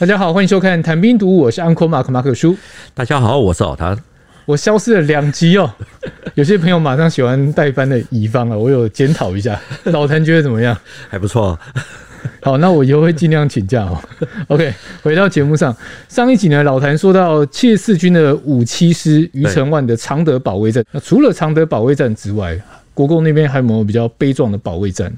[0.00, 2.56] 大家好，欢迎收看《谈兵读武》，我是 Uncle Mark 马可叔。
[2.94, 3.94] 大家好，我是老谭。
[4.46, 5.70] 我消失了两集哦，
[6.36, 9.60] 有些朋友马上喜欢代班的乙方啊，我有检讨一下。
[9.92, 10.74] 老谭觉得怎么样？
[11.10, 11.58] 还不错。
[12.40, 14.02] 好，那我以后会尽量请假哦。
[14.48, 14.72] OK，
[15.02, 15.76] 回到节目上，
[16.08, 20.82] 上一集呢，老谭说到七十四军的五七师余承万的常德保卫战。
[20.92, 22.58] 那除了常德保卫战之外，
[22.94, 25.12] 国共那边还有没有比较悲壮的保卫战？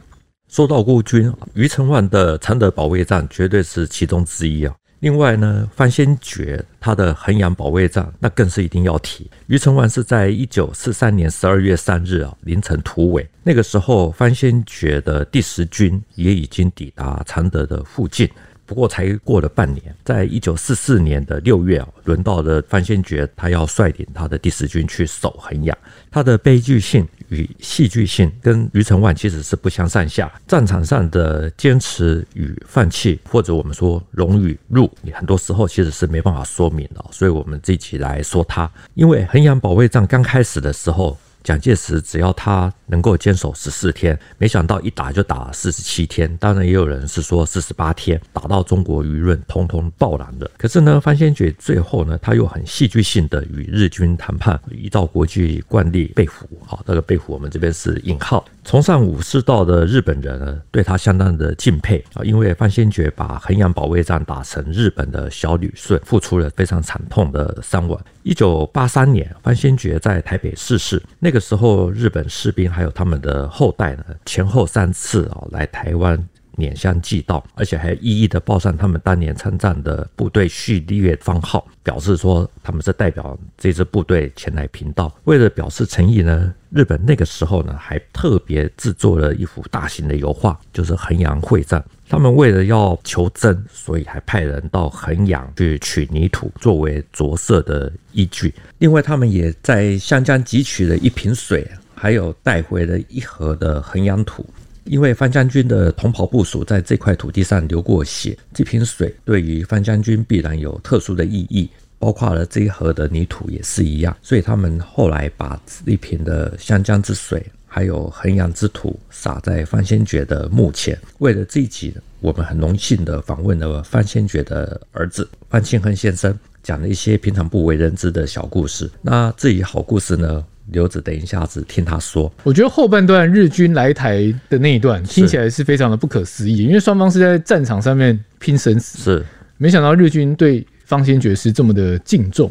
[0.52, 4.74] 说到孤军，余承万的常德保卫战绝对是其中之一啊。
[5.00, 9.30] 另外呢，范先觉他的衡阳保卫战，那更是一定要提。
[9.46, 18.28] 余承万是在一九四三年十二月三日啊凌晨突围，那个时候范先觉的第十军也已经抵达常德的附近。
[18.72, 25.76] 不过才过了半年，在一九四四年的六月啊，轮到了范先觉，他要率领他的第十军去守衡阳。
[26.10, 30.32] 他的悲剧性与戏剧性跟于承万其实是不相上下。
[30.48, 37.04] 战场上的坚持与放弃，或者我们说荣与辱，很多时候其实是没办法说明的。
[37.10, 41.18] 所以我们这一起来说他，因为衡阳保卫战刚开始的时候。
[41.42, 46.34] 蒋介石只要他能够坚守十四天，没想到一打就打四十七天。
[46.38, 50.50] 当然也有人是说四十八天，打到中国舆论通通爆燃了。
[50.56, 56.48] 可是呢，范先觉最后呢，他又很戏剧性的与日军谈判，依照国际惯例被俘。
[56.64, 58.44] 好，这个被俘我们这边是引号。
[58.64, 68.00] 崇尚武士道的日本人呢，对他相当的敬佩啊，因为范先觉把衡阳保卫战打成日本的小旅顺，付出了非常惨痛的伤亡。
[68.22, 71.02] 一九八三年，范先觉在台北逝世。
[71.18, 85.12] 那个时候，日本士兵还有他们的后代呢，前后三次啊来台湾拈香祭悼，而且还一一的报上他们当年参战的部队序列番号，表示说他们是代表这支部队前来频道。
[85.24, 91.82] 为了表示诚意呢，日本那个时候呢还特别制作了一幅大型的油画，就是衡阳会战。
[92.08, 98.54] 他们为了要求真，所以还派人到衡阳去取泥土作为着色的依据。
[98.78, 104.44] 另外，他们也在湘江汲取了一瓶水，还有带回了一盒的衡阳土。
[104.84, 114.16] 因为范将军的同袍部属在这块土地上流过血，这瓶水对于范将军必然有特殊的意义，包括了这一盒的泥土也是一样。
[114.22, 117.44] 所以他们后来把这一瓶的湘江之水。
[117.74, 120.94] 还有衡阳之土洒在范先觉的墓前。
[121.20, 128.90] 为了这一集，我们很荣幸的访问了范先觉的儿子范庆亨先生，讲了一些平常不为人知的小故事。
[129.00, 132.32] 那至于好故事呢，留着等一下子听他说。
[132.42, 139.26] 我觉得后半段日军来台的那一段听起来是非常的不可思议，因为双方是在战场上面拼生死，是
[139.58, 142.50] 没想到日军对方先觉是这么的敬重。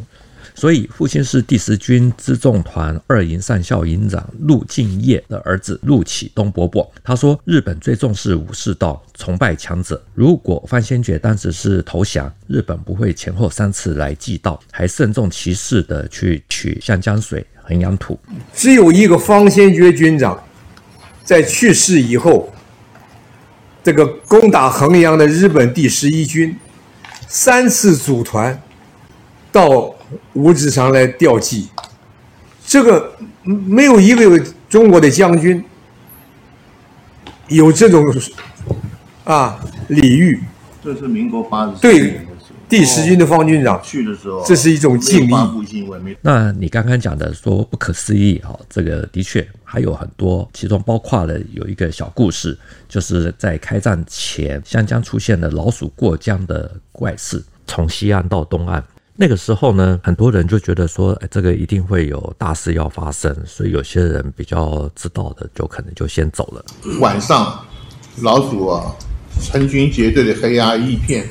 [0.54, 10.00] 所以，父亲是第十军辎重团二营上校营长陆敬业的儿子陆启东伯伯，他说：“日本最重视武士道，崇拜强者。
[10.14, 18.20] 如果范先觉当时是投降，日本不会前后三次来祭道，还慎重其事的去取湘江水、衡阳土。
[18.54, 20.42] 只有一个方先觉军长
[21.24, 22.52] 在去世以后，
[23.84, 26.56] 这个攻打衡阳的日本第十一军
[27.28, 28.62] 三次组团
[29.52, 29.96] 到。”
[30.34, 31.70] 五指山来吊祭，
[32.68, 35.64] 这个没有一个中国的将军
[37.48, 38.03] 有这种
[39.24, 39.58] 啊
[39.88, 40.38] 礼遇。
[40.84, 42.20] 这是民国八十对
[42.72, 46.18] 第十军的方军长去的时候，这是一种敬意。
[46.22, 58.82] 那你刚刚讲的说不可思议哈，这个的确还有很多，其中包括了有一个小故事，就是在开战前，湘江出现了老鼠过江的怪事，从西岸到东岸。
[59.18, 66.64] 那个时候呢，很多人就觉得说，哎，这个一定会有大事要发生，所以有些人比较知道的，就可能就先走了。
[67.02, 67.66] 晚上，
[68.22, 68.96] 老鼠啊，
[69.42, 71.28] 成群结队的黑压一片，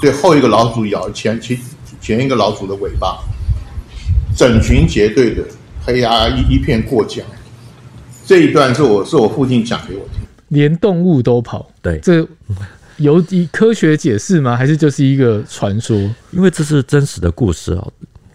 [0.00, 1.58] 对后一个老鼠咬前前
[2.00, 3.18] 前一个老鼠的尾巴，
[4.36, 5.42] 整群结队的
[5.84, 7.24] 黑压一一片过江。
[8.24, 12.26] 这一段是我是我父亲讲给我听，连动物都跑，对这。
[12.98, 14.56] 有以科学解释吗？
[14.56, 15.96] 还是就是一个传说？
[16.32, 17.92] 因为这是真实的故事哦。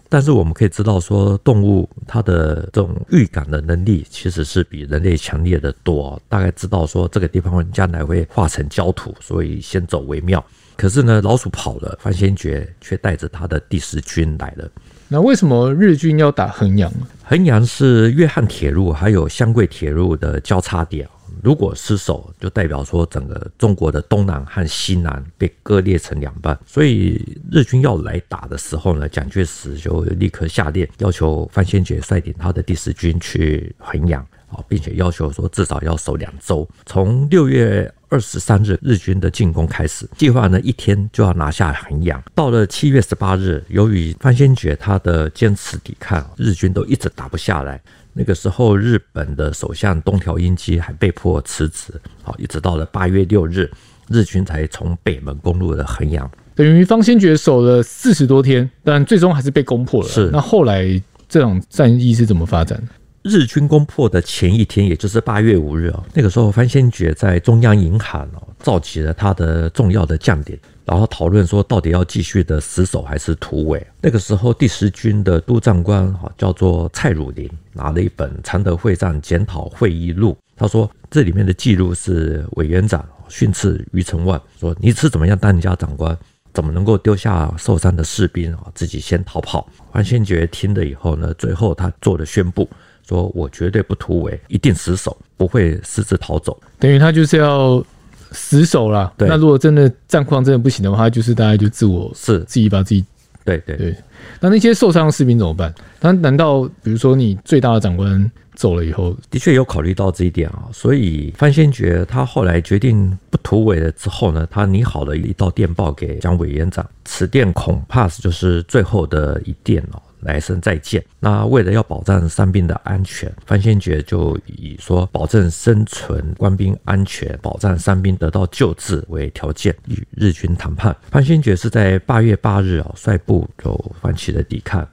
[0.08, 6.18] 但是我们可以知道说，动物它的这种预感的能力其实是比人类强烈的多。
[6.30, 10.42] 大概知道说这个地方将来会化成焦土，所以先走为妙。
[10.76, 14.68] 可是呢，老鼠跑了，范先觉却带着他的第十军来了。
[15.08, 16.92] 那为什么日军要打衡阳？
[17.22, 21.08] 衡阳是粤汉铁路还有湘桂铁路的交叉点。
[21.42, 26.58] 如果失守，就代表说整个中国的东南和西南被割裂成两半。
[26.64, 34.26] 所以日军要来打的时候呢，蒋介石就立刻下令，要求范先觉率领他的第十军去衡阳。
[34.54, 36.66] 啊，并且要求说至少要守两周。
[36.86, 42.22] 从六月二十三日日军的进攻开始，计划呢一天就要拿下衡阳。
[42.34, 47.80] 到了七月十八日，由于范先觉他的坚持抵抗，日军都一直打不下来。
[48.12, 51.92] 那个时候，日本的首相东条英机还被迫辞职。
[52.22, 53.68] 好，一直到了八月六日，
[54.08, 56.30] 日军才从北门攻入了衡阳。
[56.54, 60.08] 等于方先觉守了四十多天，但最终还是被攻破了。
[60.08, 62.80] 是，那后来这场战役是怎么发展？
[63.24, 73.84] 日军攻破的前一天，也就是八月五日哦，那个时候范先觉在中央银行哦，召集了他的重要的将领，然后讨论说到底要继续的死守还是突围。
[74.02, 86.14] 那个时候第十军的督战官哈叫做蔡汝霖，拿了一本常德会战检讨会议录，他说这里面的记录是委员长训斥于承万，说你是怎么样当人家长官？
[86.52, 88.66] 怎么能够丢下受伤的士兵啊？
[88.74, 89.66] 自己先逃跑？
[89.90, 92.70] 范先觉听了以后呢，最后他做了宣布，
[93.06, 96.58] 说我绝对不突围，一定死守，不会私自逃走。
[96.78, 97.84] 等于他就是要
[98.32, 99.12] 死守啦。
[99.16, 99.28] 对。
[99.28, 103.04] 那如果真的战况真的不行的话，就是大概就自我是自己把自己。
[103.44, 103.94] 对对对。
[104.40, 105.72] 那那些受伤的士兵怎么办？
[106.00, 108.30] 他难道比如说你最大的长官？
[108.54, 121.04] 走了以后，的确有考虑到这一点啊，所以范先觉他后来决定不突围了之后呢，他拟好了一道电报给蒋委员长，此电恐怕是就是最后的一电哦，来生再见。
[121.20, 130.96] 那为了要保障伤兵的安全，范先觉就以说保证生存、官兵安全、保障伤兵得到救治为条件与日军谈判。
[131.10, 134.86] 范先觉是在八月八日啊，率部就发起了抵抗。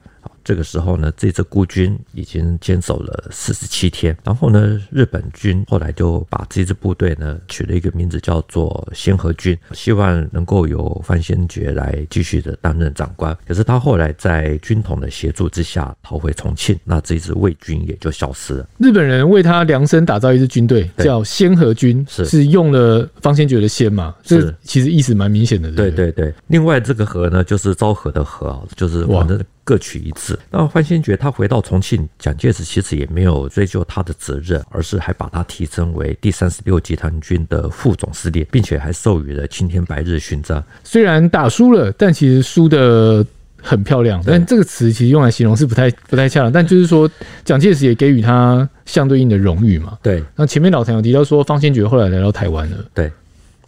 [0.44, 4.16] 这个时候呢，这支孤军已经坚守了四十七天。
[4.24, 13.36] 然后呢，日本军后来就把这支部队呢取了一个名字，叫做仙河军，希望能够由范先觉来继续的担任长官。
[13.46, 18.68] 可是他后来在军统的协助之下逃回重庆，那这支魏军也就消失了。
[18.78, 24.14] 日本人为他量身打造一支军队，叫仙河军，是是用了方先觉的仙嘛？
[24.24, 25.70] 是，其实意思蛮明显的。
[25.72, 26.32] 对对对。
[26.48, 29.40] 另外这个河呢，就是昭和的和啊，就是反正。
[29.64, 30.38] 各取一次。
[30.50, 40.62] 那范先觉他回到重庆，蒋介石其实也没有追究他的责任，而是还把他提升为第三十六集团军的副总司令，并且还授予了青天白日勋章。
[40.82, 43.24] 虽然打输了，但其实输的
[43.60, 44.22] 很漂亮。
[44.26, 46.50] 但这个词其实用来形容是不太不太恰当。
[46.50, 47.08] 但就是说，
[47.44, 49.96] 蒋介石也给予他相对应的荣誉嘛。
[50.02, 50.22] 对。
[50.34, 52.76] 那前面老谭有提到说，方先觉后来来到台湾了。
[52.92, 53.10] 对。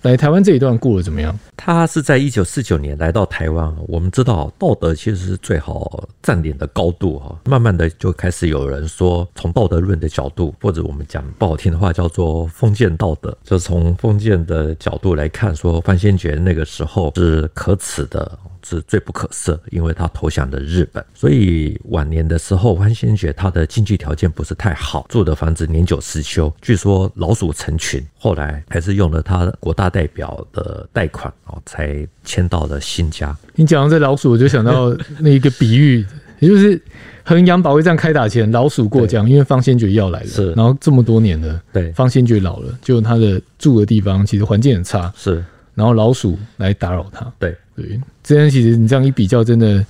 [0.04, 1.34] 来台湾这一段过得怎么样？
[1.56, 3.74] 他是在一九四九年来到台湾。
[3.88, 7.34] 我们知道道德其实是最好占领的高度哈。
[7.46, 18.38] 慢慢的就开始有人说，从道德论的角度，或者我们讲不好听的话叫做封建道德，就从封建的角度来看，说范先觉那个时候是可耻的。
[18.64, 28.04] 是最不可赦，因为他投降了日本，所以晚年的时候，范先觉他的经济条件不是太好，住的房子年久失修，据说老鼠成群。
[28.18, 33.36] 后来还是用了他国大代表的贷款哦，才迁到了新家。
[33.54, 36.04] 你讲到这老鼠，我就想到 那一个比喻，
[36.38, 36.80] 也就是
[37.22, 45.44] 衡阳保卫战开打前，老鼠过江，因为方先觉要来了，是，然后这么多年了，对，方先觉老了，就他的住的地方其实环境很差，是。
[45.74, 49.84] 然后老鼠来打扰他，对对，这样其实你这样一比较，真的，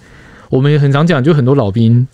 [0.50, 2.06] 我们也很常讲，就很多老兵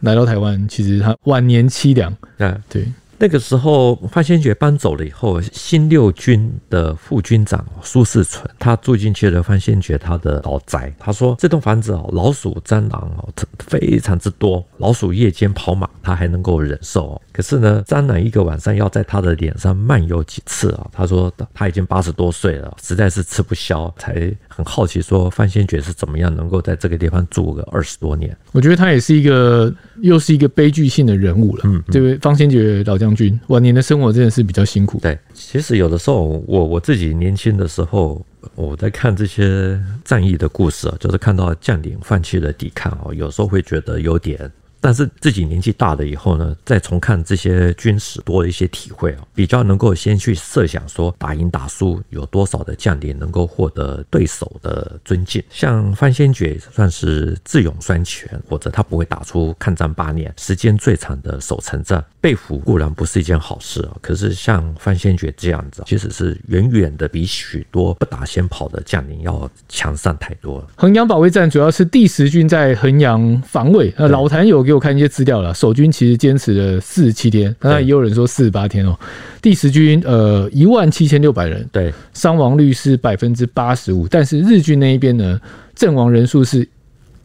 [0.00, 2.86] 来到台湾，其实他晚年凄凉，啊，对。
[3.20, 10.94] 那个时候，范先觉搬走了以后，新六军的副军长苏世存，他住进去了范先觉他的老宅。
[11.00, 14.64] 他说：“这栋房子哦，老鼠、蟑螂哦，非常之多。
[14.76, 17.22] 老鼠夜间跑马，他还能够忍受哦。
[17.32, 20.86] 可是呢，蟑螂一个晚上要在他的脸上漫游几次啊？
[20.92, 28.36] 他说他已经八十多岁了，实在是吃不消，才很好奇说范先觉是怎么样能够在这个地方住个二十多年。
[28.52, 31.62] 我觉得他也是一个，又是一个悲剧性的人物了。
[31.64, 33.07] 嗯，这位方先觉老将。
[33.08, 34.98] 将军晚年的生活真的是比较辛苦。
[35.00, 38.24] 对，其实有的时候，我我自己年轻的时候，
[38.54, 44.50] 我在看这些战役的故事啊，就是看到将领放弃了抵抗啊，有时候会觉得有点。
[44.80, 55.42] 但是自己年纪大了以后呢，再重看这些军史，多了一些体会啊，比较能够先去设想说打赢打输有多少的将领能够获得对手的尊敬。
[55.50, 63.96] 像范先觉算是智勇双全，或者他不会打出抗战八年时间最长的守城战，被俘固然不是一件好事啊。
[64.00, 70.68] 可是像范先觉这样子，其实是远远的比许多不打先跑的将领要强上太多了。
[70.76, 74.68] 衡阳保卫战主要是第十军在衡阳防卫，呃，老谭有。
[74.68, 78.98] 给我看一些资料了，守军其实坚持了四十七天，当然也有人说四十八天哦。
[79.40, 85.40] 第十军呃一万七千六百人，对，伤亡率是百分之八十五，但是日军那一边呢，
[85.74, 86.68] 阵亡人数是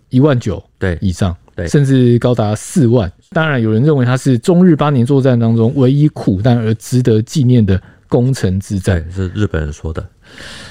[0.10, 3.12] 一万九对以上，对，甚至高达四万。
[3.32, 9.04] 当然，有人认为它是中日八年作战当中唯一苦难而值得纪念的攻城之战。
[9.12, 10.08] 是日本人说的。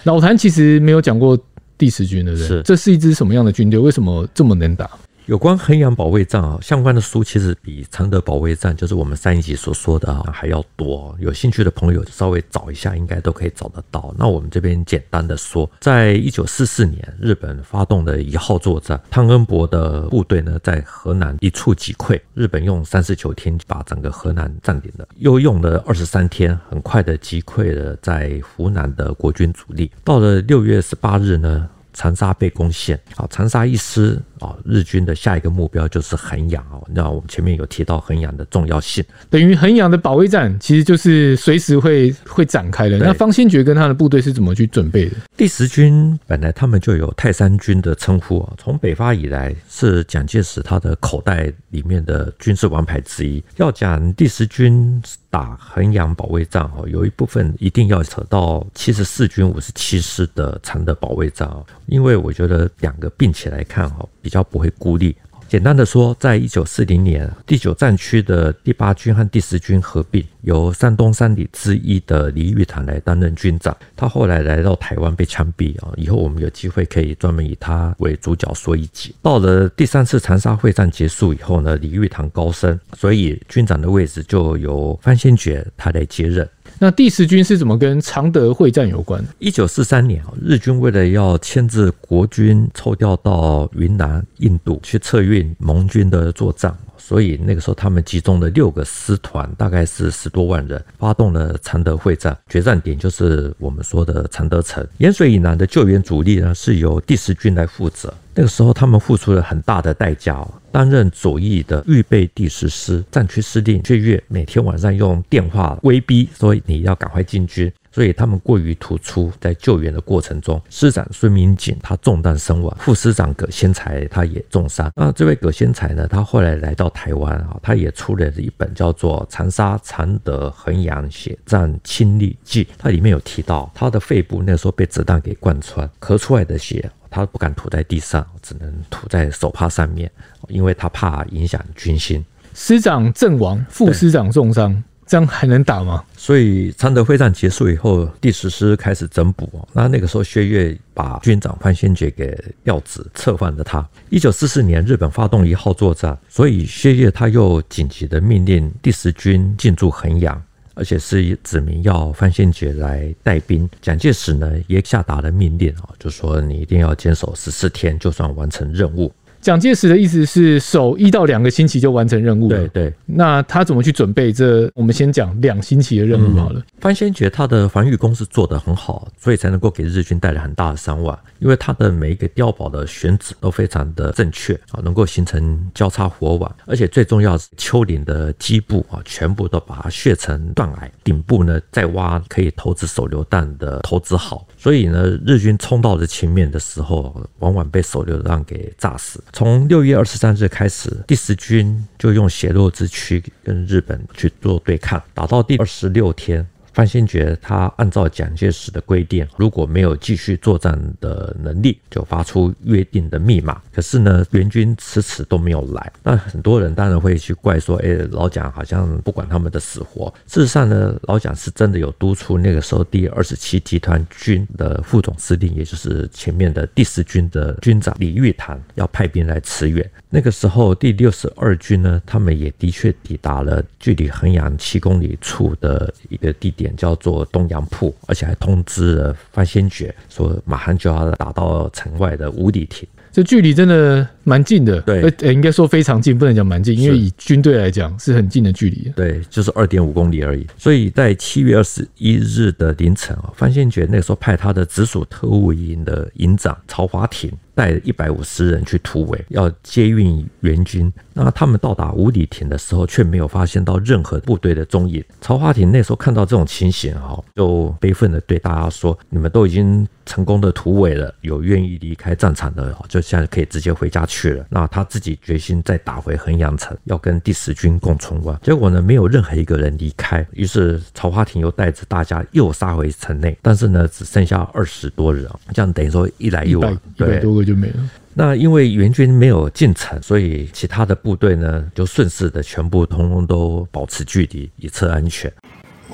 [0.05, 1.37] 老谭其实没有讲过
[1.77, 2.47] 第十军，对不对？
[2.47, 3.81] 是，这是一支什么样的军队？
[3.81, 4.89] 为什么这么能打？
[5.33, 11.17] 有关衡阳保卫战啊，相关的书其实比常德保卫战，就是我们上一集所说的啊还要多。
[11.19, 14.15] 有兴趣的朋友稍微找一下，应该都可以找得到。
[14.19, 29.91] 那我们这边简单的说，在一九四四年，日本发动的一号作战，汤恩伯的部队呢在河南一触即溃，日本用三十九天把整个河南占领了，又用了二十三天，很快的击溃了在湖南的国军主力。
[30.05, 34.21] 到了六月十八日呢，长沙被攻陷，好，长沙一失。
[34.43, 36.83] 啊，日军的下一个目标就是衡阳哦。
[36.93, 42.99] 那我们前面有提到衡阳的重要性，等于衡阳的保卫战其实就是随时会会展开的。
[42.99, 45.17] 那方先觉跟他的部队是怎么去准备的？
[45.37, 53.43] 第十军本来他们就有泰山军的称呼啊，从北伐以来是蒋介石他的口袋里面的军事王牌之一。
[53.57, 65.15] 要讲第十军打衡阳保卫战哦，有一部分一定要扯到七十四军五十七师的常德保卫战哦，因为我觉得两个并起来看哈比较不会孤立。
[65.49, 73.77] 简单的说，在一九四零年，第九战区的第八军和第十军合并，由山东三旅之一的李玉堂来担任军长。
[73.95, 79.15] 他后来来到台湾被枪毙啊，以后我们有机会可以专门以他为主角说一集。
[79.21, 86.49] 到了第三次长沙会战结束以后呢，李玉堂高升，所以军长的位置就由范先觉他来接任。
[86.79, 89.25] 那第十军是怎么跟常德会战有关？
[89.39, 96.77] 一九四三年，日军为了要牵制国军抽调到云南、印度去策运盟军的作战，
[97.13, 102.35] 所以那个时候他们集中了六个师团，大概是十多万人，发动了常德会战。
[102.49, 104.83] 决战点就是我们说的常德城。
[104.97, 108.11] 盐水以南的救援主力呢，是由第十军来负责。
[108.35, 110.51] 那个时候他们付出了很大的代价哦。
[110.71, 124.91] 担任左翼的预备第十师战区司令薛岳每天晚上用电话威逼说：“你要赶快进军。”所以他们过于突出，在救援的过程中，师长孙明锦他中弹身亡，副师长葛先才他也重伤。
[124.97, 136.91] 那这位葛先才呢，他后来来到台湾啊，他也出了一本叫做《长沙、常德、衡阳血战亲历记》，它里面有提到他的肺部那时候被子弹给贯穿，咳出来的血。
[137.15, 140.11] 他不敢吐在地上，只能吐在手帕上面，
[140.49, 142.25] 因为他怕影响军心。
[142.55, 146.03] 师长阵亡，副师长重伤，这样还能打吗？
[146.17, 149.47] 所以常德会战结束以后，第十师开始整补。
[149.75, 153.87] 那那个时候，薛岳把军长范先觉给调职，策换了他。
[154.09, 160.43] 一九四四年，日本发动一号作战，所以薛岳他又紧急的命令第十军进驻衡阳。
[160.75, 169.13] 而且是指明要范先觉来带兵，蒋介石呢也下达了命令啊，就说你一定要坚守十四天，就算完成任务。
[169.43, 172.49] 蒋介石的意思是守一到两个星期就完成任务。
[172.49, 174.71] 对对，那他怎么去准备这？
[174.73, 176.63] 我们先讲两星期的任务好了。
[176.81, 181.19] 范先觉他的防御工事做得很好，所以才能够给日军带来很大的伤亡。
[181.41, 194.47] 因为他的每一个碉堡的选址都非常的正确啊，能够形成交叉火网，而且最重要是丘陵的基部啊，全部都把它削成断崖，顶部呢再挖可以投掷手榴弹的投掷壕。
[194.63, 199.21] 所以呢，日军冲到了前面的时候，往往被手榴弹给炸死。
[199.33, 206.47] 从六月二十三日开始，第十军就用血肉之躯跟日本去做对抗，打到第二十六天。
[206.73, 213.61] 范先觉他按照蒋介石的规定，如果没有继续作战的能力，就发出约定的密码。
[213.73, 215.93] 可是呢，援军迟迟都没有来。
[216.03, 229.89] 那很多人当然会去怪说：“哎，老蒋好像不管他们的死活。”事实上呢，老蒋是真的有督促那个时候第二十七集团军的副总司令，也就是前面的第十军的军长李玉堂，要派兵来驰援。
[230.09, 236.62] 那个时候，第六十二军呢，他们也的确抵达了距离衡阳七公里处的一个地点。
[236.63, 242.89] 点叫做东洋铺，而且还通知了范先觉说，马上就要打到城外的五里亭。
[243.11, 248.93] 这距离真的蛮近的，对，呃，应该说非常近，不能讲蛮近，因为以军队来讲是很近的距离。
[248.97, 250.47] 对，就是二点五公里而已。
[250.57, 257.31] 所以在七月二十一日的凌晨啊，范先觉那时候派他的直属特务营的营长曹华庭。
[257.55, 260.91] 带一百五十人去突围，要接运援军。
[261.13, 265.05] 那他们到达五里亭的时候，却没有发现到任何部队的踪影。
[265.21, 278.39] 曹华亭那时候看到这种情形，哈，就悲愤的对大家说：“你们都已经成功的突围了，有愿意离开战场的，就现在可以直接回家去了。”那他自己决心再打回衡阳城，要跟第十军共存亡。
[278.43, 280.27] 结果呢，没有任何一个人离开。
[280.33, 287.43] 于是曹华庭又带着大家又杀回城内，但是呢，只剩下二十多人，这样等于说一来一往，一百多个。
[287.45, 287.91] 就没了。
[288.15, 295.33] 那因为援军没有进城，所以其他的部队呢就顺势的全部通通都保持距离，以策安全。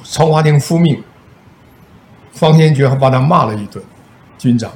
[0.05, 1.03] 曹华亭复命，
[2.33, 3.83] 方先觉还把他骂了一顿，
[4.37, 4.71] 军长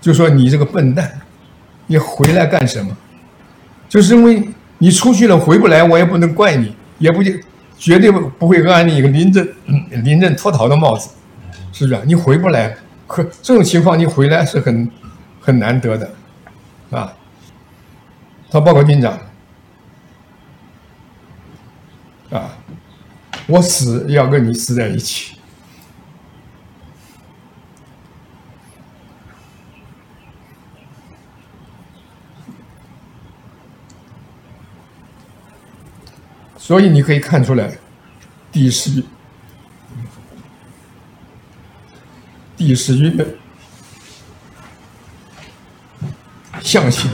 [0.00, 1.20] 就说：“你这个笨蛋，
[1.92, 2.96] 你回来干什么？
[3.88, 7.22] 就是因为你出去了回不来，我也不能怪你，也不
[7.78, 9.46] 绝对不会安你一个临阵
[10.02, 11.10] 临阵脱逃的帽子，
[11.72, 12.00] 是不是？
[12.06, 12.74] 你回不来，
[13.06, 14.90] 可这种情况你回来是很。”
[15.44, 16.08] 很难得的，
[16.92, 17.12] 啊！
[18.48, 19.18] 他报告军长，
[22.30, 22.56] 啊，
[23.48, 25.34] 我死要跟你死在一起。
[36.64, 37.76] 所以你可以看出来，
[38.52, 39.02] 第十，
[42.56, 43.18] 第十军。
[46.60, 47.10] 相信。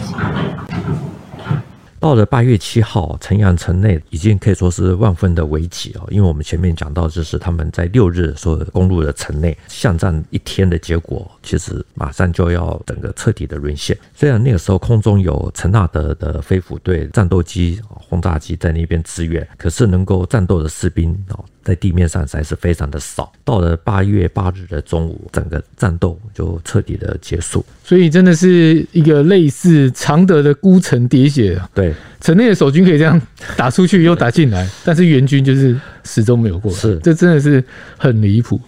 [2.00, 13.98] 到了八月七号，城阳城内已经可以说是万分的危急哦，因为我们前面讲到，就是他们在六日所攻入的城内，巷战一天的结果，其实马上就要整个彻底的沦陷。
[14.14, 21.44] 虽然那个时候空中有陈纳德的飞虎队战斗机、轰炸机在那边支援，可是能够战斗的士兵哦。
[21.68, 23.30] 在地面上实在是非常的少。
[23.44, 27.62] 到了八月八日的中午，整个战斗就彻底的结束。
[27.84, 31.68] 所以真的是一个类似常德的孤城喋血啊。
[31.74, 33.20] 对，城内的守军可以这样
[33.54, 36.78] 打出去又打进来，但是援军就是始终没有过来。
[36.78, 37.62] 是，这真的是
[37.98, 38.58] 很离谱。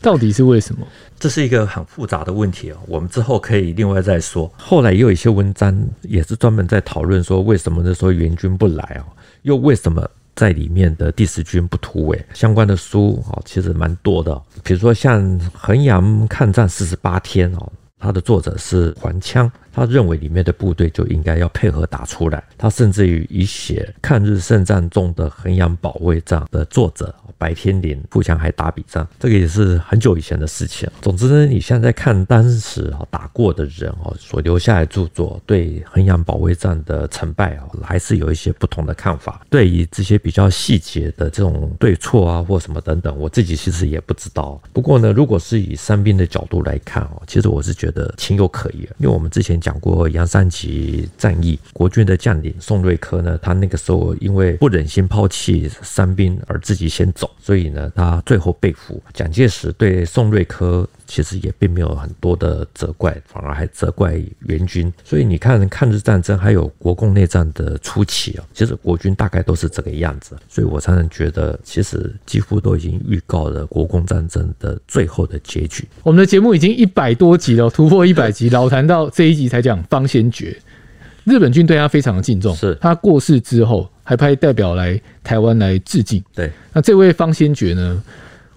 [0.00, 0.86] 到底是为什么？
[1.18, 2.76] 这是一个很复杂的问题哦。
[2.86, 4.50] 我们之后可以另外再说。
[4.56, 9.04] 后来也有一些文章也是专门在讨论说，为什么那时候援军不来哦？
[9.42, 10.08] 又为什么？
[10.38, 14.40] 在里面的第十军不突围相关的书啊，其实蛮多的。
[14.62, 22.42] 比如说像衡阳抗战四十八天哦，它的作者是黄羌，他认为里面的部队就应该要配合打出来。
[22.56, 27.14] 他甚至于以写抗日圣战中的衡阳保卫战的作者。
[27.36, 30.90] 白天林互相还打笔战，这个也是很久以前的事情。
[31.00, 39.40] 总之呢，你现在看当时啊打过的人哦所留下来著作，对衡阳保卫战的成败啊，还是有一些不同的看法。
[39.48, 44.60] 对于这些比较细节的这种对错啊或什么等等，我自己其实也不知道。
[44.72, 57.30] 不过呢，如果是以伤兵的角度来看哦，其实我是觉得情有可原，因为我们之前讲过杨三吉战役，国军的将领宋瑞珂呢，他那个时候因为不忍心抛弃伤兵而自己先走。
[57.38, 59.02] 所以呢，他最后被俘。
[59.12, 64.92] 蒋介石对宋瑞珂其实也并没有很多的责怪，反而还责怪援军。
[65.02, 70.36] 所以你看，抗日战争还有国共内战的初期啊，其实国军大概都是这个样子。
[70.48, 75.88] 所以我常常觉得，其实几乎都已经预告了国共战争的最后的结局。
[76.02, 80.56] 我们的节目已经一百多集了，突破一百集，老谈到这一集才讲方先觉。
[81.24, 86.22] 日本军对他非常的敬重，是他过世之后还派代表来台湾来致敬。
[86.34, 88.02] 对，那这位方先觉呢，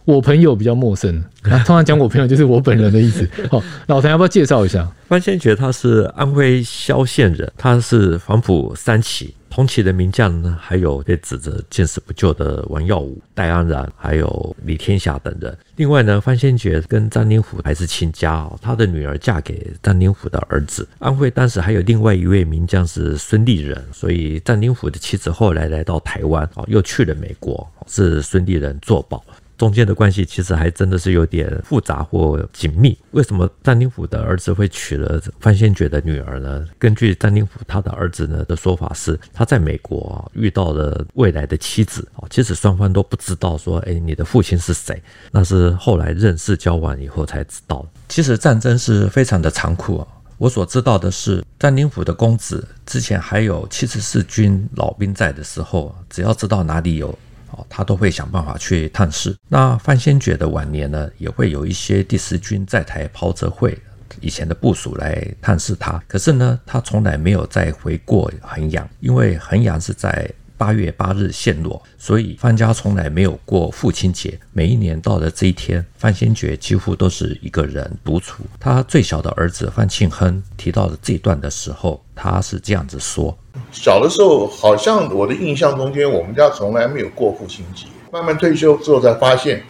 [0.05, 3.27] 我朋友比较陌生，通常讲我朋友就是我本人的意思。
[3.49, 4.89] 好，老谭要不要介绍一下？
[5.07, 9.35] 范先觉他是安徽萧县人，他是黄埔三期。
[9.49, 15.55] 同期的名将呢，还有被指着见死不救的王耀武、戴安然，还有李天霞等人。
[15.75, 20.87] 另外呢，范先觉跟张灵甫还是亲家哦，他的女儿嫁给张灵甫的儿子。
[20.99, 29.21] 安徽当时还有另外一位名将是孙立人，所以张灵甫的妻子后来来到台湾哦，又去了美国，是孙立人作保。
[29.61, 32.97] 中间的关系其实还真的是有点复杂或紧密。
[33.11, 36.65] 为什么张灵甫的儿子会娶了范先觉的女儿呢？
[36.79, 44.99] 根据张灵甫他的儿子呢的说法是，他在美国遇到了未来的妻子啊，其实双方都不知道说，哎，你的父亲是谁？
[45.29, 47.85] 那是后来认识交往以后才知道。
[48.09, 50.07] 其实战争是非常的残酷啊。
[50.39, 57.15] 我所知道的是，张灵甫的公子之前还有七十四军老兵在的时候，只要知道哪里有。
[57.51, 59.35] 哦他都会想办法去探视。
[59.47, 63.77] 那范先觉的晚年呢，也会有一些第十军在台袍泽会
[64.19, 66.01] 以前的部署来探视他。
[66.07, 70.29] 可是呢，他从来没有再回过衡阳，因为衡阳是在
[70.61, 74.39] 八月八日陷落，所以范家从来没有过父亲节。
[74.53, 78.43] 每一年到了这一天，范先觉几乎都是一个人独处。
[78.59, 83.35] 他最小的儿子范庆亨提到了这段的时候，他是这样子说。
[83.71, 87.87] 小的时候，好像我的印象中间，我们家从来没有过父亲节。
[88.11, 89.63] 慢慢退休之后，才发现，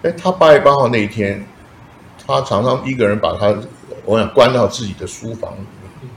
[0.00, 1.44] 哎，他八月八号那一天，
[2.26, 3.54] 他常常一个人把他，
[4.06, 5.58] 我想关到自己的书房里
[6.00, 6.10] 面。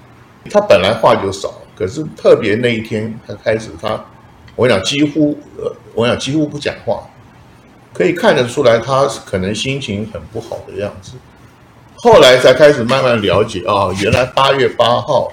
[0.49, 4.01] 他本来话就少，可是特别那一天，他开始他，
[4.55, 7.03] 我想几乎，呃，我想几乎不讲话，
[7.93, 11.13] 可以看得出来，他可能心情很不好的样子。
[11.95, 15.31] 后来才开始慢慢了解啊、哦，原来八月八号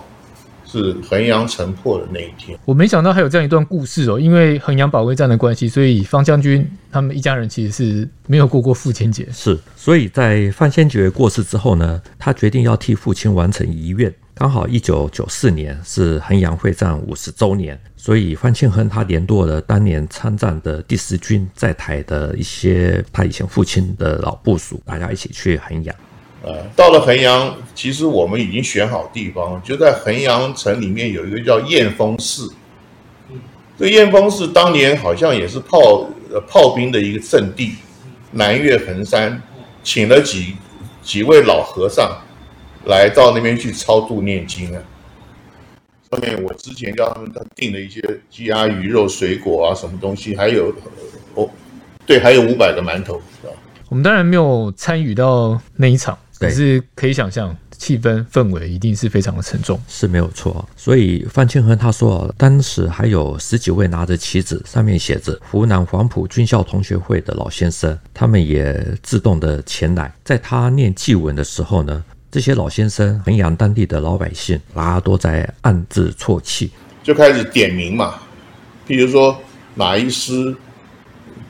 [0.65, 2.57] 是衡阳城破的那一天。
[2.65, 9.27] 我没想到还有这样一段故事哦，因为衡阳保卫战的关系，所以方将军他们一家人其实是没有过过父亲节。
[9.33, 14.15] 是，所以在范先觉过世之后呢，他决定要替父亲完成遗愿。
[14.40, 25.94] 刚好一九九四年是衡阳会战五十周年，所以范庆亨他联络了当年参战的第十军在台的一些他以前父亲的老部属，大家一起去衡阳。
[26.42, 32.50] 呃，到了衡阳，其实我们已经选好地方，就在衡阳城里面有一个叫燕峰寺。
[33.79, 36.09] 这燕峰寺当年好像也是炮
[36.48, 37.74] 炮兵的一个阵地，
[38.31, 39.42] 南岳衡山，
[39.85, 40.57] 请了几
[41.03, 42.11] 几位老和尚。
[42.87, 44.83] 来到那边去超度念经啊！
[46.11, 50.75] 上面我之前叫他们订了一些鸡鸭鱼肉水果啊，什么东西，还有
[51.35, 51.49] 哦，
[52.07, 53.53] 对，还有五百个馒头，是吧？
[53.88, 60.69] 我们当然没有参与到那一场，可是可以想象气氛氛围一定是非常的沉重，是没有错。
[60.77, 72.03] 所以范庆亨他说，当时还有十几位拿着旗子，上面写着湖南黄埔军校同学会的老先生，他们也自动的前来，在他念祭文的时候呢。
[72.31, 76.71] 这些老先生，衡阳当地的老百姓，大家都在暗自啜泣，
[77.03, 78.14] 就开始点名嘛。
[78.87, 79.37] 譬如说
[79.75, 80.55] 哪一师、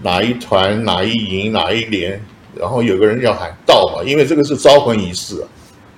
[0.01, 2.19] 哪一团、哪一营、哪一连，
[2.59, 5.45] 然后有个人要喊到嘛，因为这个是招魂仪式啊，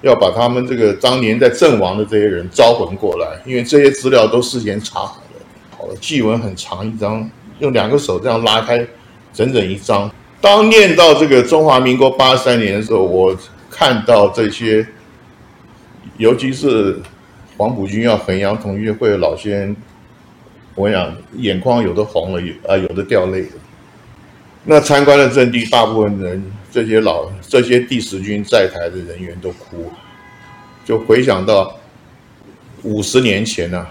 [0.00, 5.46] 要把他们这个当年在阵亡的这些人招魂过来，因为这些资料都事先查好了。
[5.78, 8.84] 好了，祭文很长一张，用两个手这样拉开，
[9.32, 10.10] 整整一张。
[10.40, 13.36] 当念到这个中华民国八三年的时候，我。
[13.72, 14.86] 看到这些，
[16.18, 17.00] 尤其是
[17.56, 19.74] 黄埔军校衡阳同学会的老先，
[20.74, 23.52] 我想眼眶有的红了，有啊有的掉泪了。
[24.64, 29.90] 那参观的阵地，大部分人这些老这些第十军在台的人员都哭，
[30.84, 31.74] 就回想到
[32.82, 33.86] 五十年前呢、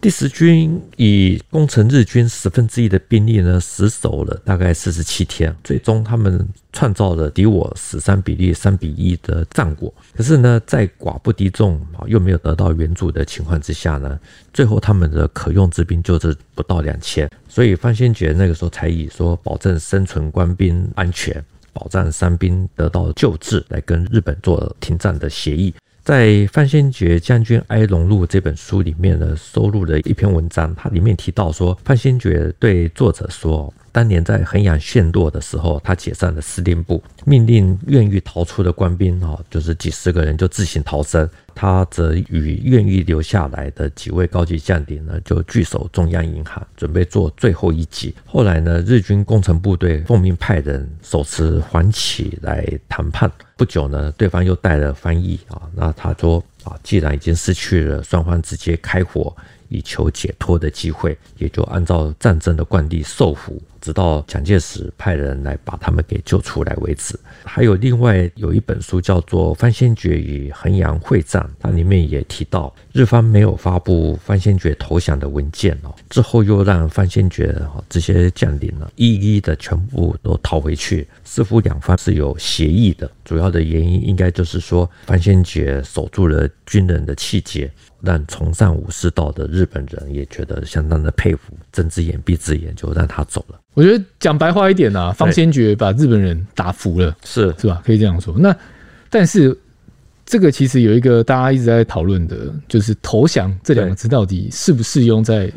[0.00, 9.92] 第十军以攻城日军十分之一的兵力呢，死守了大概四十七天，最终他们创造了敌我死伤比例三比一的战果。
[10.16, 14.18] 可是呢，在寡不敌众啊，又没有得到援助的情况之下呢，
[14.54, 17.30] 最后他们的可用之兵就是不到两千。
[17.46, 25.74] 所以范先觉那个时候才以说保证生存官兵安全，保障伤兵得到救治，来跟日本做停战的协议。
[26.10, 41.28] 在范先觉将军哀荣录这本书里面呢，收录了一篇文章，它里面提到说，范先觉对作者说，当年在衡阳陷落的时候，他解散了司令部，命令愿意逃出的官兵啊，就是几十个人就自行逃生。
[41.52, 48.14] 他则与愿意留下来的几位高级将领呢，就据守中央银行，准备做最后一击。
[48.24, 53.30] 后来呢，日军工程部队奉命派人手持黄旗来谈判。
[53.56, 59.36] 不久呢，对方又带了翻译啊，那他说啊，既然已经失去了双方直接开火
[59.70, 63.58] 以求解脱的机会，也就按照战争的惯例受俘。
[63.80, 67.18] 直到蒋介石派人来把他们给救出来为止。
[67.44, 83.10] 还有另外有一本书叫做《范先觉与衡阳会战》，它里面也提到，日方没有发布范先觉投降的文件哦，之后又让范先觉这些将领呢一一的全部都逃回去，似乎两方是有协议的。
[83.24, 87.70] 主要的原因应该就是说，范先觉守住了军人的气节。
[88.02, 93.60] 让崇尚武士道的日本人也觉得相当的佩服，睁只眼闭只眼就让他走了。
[93.74, 97.82] 我觉得讲白话一点啊，方先觉把日本人打服了，是是吧？
[97.84, 98.34] 可以这样说。
[98.38, 98.54] 那
[99.08, 99.56] 但是
[100.24, 102.36] 这个其实有一个大家一直在讨论的，
[102.68, 105.50] 就是投降这两个字到底适不适用在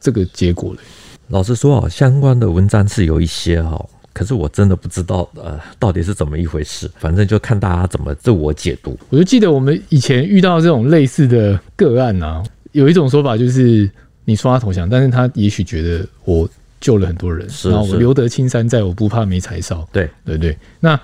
[0.00, 0.80] 这个结果嘞？
[1.28, 3.84] 老实说啊，相关的文章是有一些哈。
[4.14, 6.90] 可是我真的不知道，呃，到底是怎么一回事。
[6.96, 8.98] 反正就看大家怎么自我解读。
[9.10, 13.90] 我就记得我们以前遇到这种类似的个案啊，有一种说法就是
[14.24, 16.48] 你说他投降，但是他也许觉得我
[16.80, 19.86] 救了很多人，然后我留得青山在，我不怕没柴烧。
[19.92, 20.98] 对对对，那。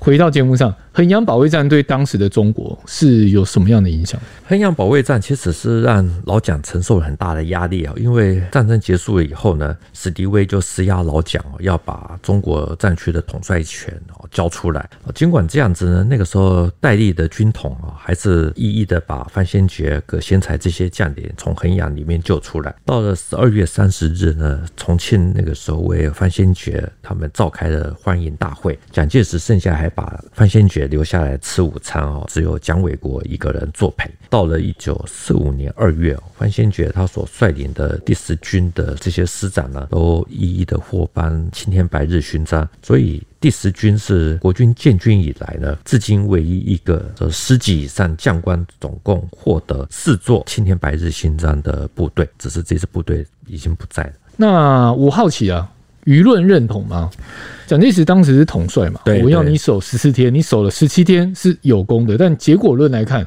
[0.00, 4.20] 回到节目上，衡阳保卫战对当时的中国是有什么样的影响？
[4.44, 14.90] 衡阳保卫战其实是让老蒋承受了很大的压力啊，因为战争结束了以后呢，史迪威就施压老蒋要把中国战区的统帅权哦交出来。
[15.14, 22.74] 尽管这样子呢，那个时候戴笠的军统啊，还是一一的把范先觉、葛先才这些将领从衡阳里面救出来。
[22.84, 29.88] 到了十二月三十日呢，重庆那个时候为范先觉他们召开了欢迎大会，蒋介石剩下还。
[29.98, 34.10] 把范先觉留下来吃午餐哦，只有蒋纬国一个人作陪。
[34.28, 42.68] 到了一九四五年二月，范先觉他所率领的第十军的这些师长呢，都一一的获颁青天白日勋章。
[42.82, 52.28] 所以第十军是国军建军以来呢，至今唯一一个这师级以上将官总共获得四座青天白日勋章的部队。
[52.38, 54.12] 只是这支部队已经不在了。
[54.36, 55.70] 那我好奇啊。
[56.08, 57.10] 舆论认同吗？
[57.66, 63.26] 蒋介石当时是统帅嘛，我要你守十四天，你守了十七天是有功的，但结果论来看，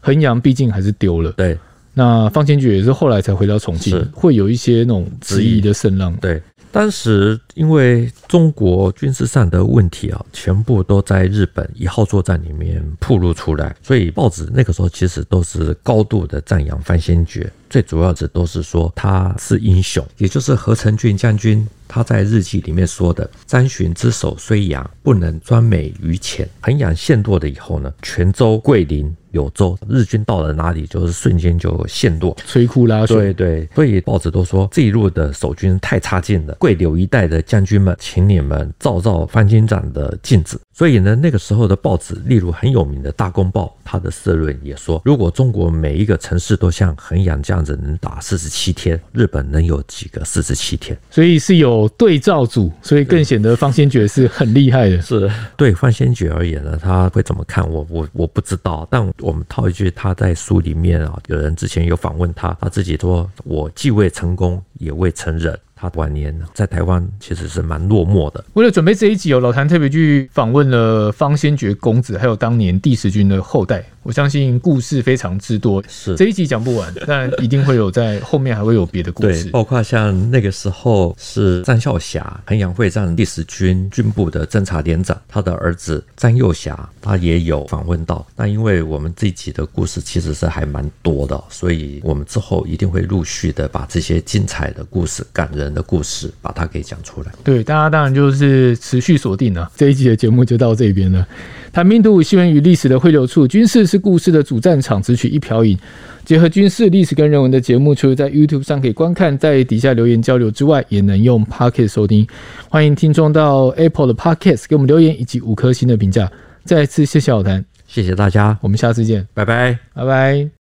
[0.00, 1.30] 衡阳毕竟还是丢了。
[1.32, 1.58] 对，
[1.92, 6.16] 那方先觉也是后来才回到重庆，会有一些那种质疑的声浪。
[6.22, 6.40] 对。
[6.70, 26.46] 当时因为中国军事上的问题啊，全部都在日本一号作战里面暴露出来，所以报纸那个时候其实都是高度的赞扬方先觉，最主要的都是说他是英雄，也就是何成俊将军他在日记里面说的：“张巡之守睢阳，不能专美于前。
[26.60, 33.06] 衡阳陷落了以后呢，泉州、桂林。”柳州日军到了哪里，就是瞬间就陷落，摧枯拉朽。
[33.06, 36.54] 对对，所以报纸都说这一路的守军太差劲了。
[36.56, 40.60] 桂柳一带的将军们，请你们照照方军长的镜子。
[40.72, 50.98] 所以呢，那个时候的报纸，例如很有名的《大公报》，它的社论也说，如果中国每一个城市都像衡阳这样子能打四十七天，日本能有几个四十七天？
[51.10, 55.00] 所以是有对照组，所以更显得方先觉是很厉害的。
[55.02, 57.86] 是对方先觉而言呢，他会怎么看我？
[57.88, 59.12] 我我不知道，但。
[59.20, 68.44] 我们套一句，他在书里面啊，有人之前有访问他，他自己说：“我既未成功，也未成仁。”他晚年在台湾其实是蛮落寞的。
[68.52, 73.84] 为了准备这一集哦，老谭特别去访问了方先觉公子，还有当年第十军的后代。
[74.02, 79.48] 我相信故事非常之多，是这一集讲不完， 但一定会有在后面还会有别的故事。
[79.50, 88.26] 包括像那个时候是张孝侠，衡阳会战第十军军部的侦察连长，他的儿子张幼侠，他也有访问到。
[88.36, 97.30] 那因为我们这一集的故事其实是还蛮多的，所以我们之后一定会陆续的把这些精彩的故事、感人的故事把它给讲出来。
[97.44, 101.24] 对，大家当然就是持续锁定了这一集的节目，就到这边了。
[101.72, 105.76] 谭兵读武，新闻与历史的汇流处，军事是故事的主战场，只取一瓢饮，
[106.22, 112.26] 结合军事历史跟人文的节目，除了在 YouTube 上可以观看，在底下留言交流之外，也能用 Pocket 收听。
[112.68, 116.30] 欢迎听众到 Apple 的 Pocket 给我们留言以及五颗星的评价。
[116.64, 120.61] 再次谢谢老谭，谢谢大家，我们下次见，拜拜，拜拜。